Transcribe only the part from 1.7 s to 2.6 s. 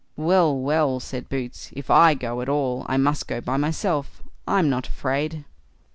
if I go at